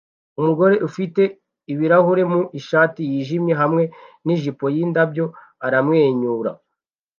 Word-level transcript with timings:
Umugore 0.39 0.75
ufite 0.87 1.21
ibirahuri 1.73 2.23
mu 2.31 2.41
ishati 2.59 3.01
yijimye 3.11 3.53
hamwe 3.61 3.83
nijipo 4.25 4.65
yindabyo 4.75 5.25
aramwenyura 5.65 6.51